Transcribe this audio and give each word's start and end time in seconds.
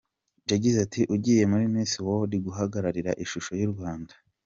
Yagize 0.51 0.77
ati 0.85 1.01
"Ugiye 1.15 1.43
muri 1.51 1.65
Miss 1.73 1.93
World 2.05 2.31
guhagararira 2.47 3.11
ishusho 3.23 3.51
y’u 3.59 3.71
Rwanda. 3.73 4.13